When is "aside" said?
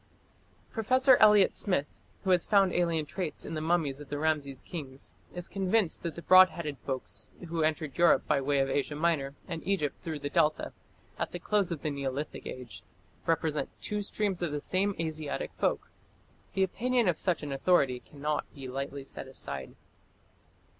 19.27-19.75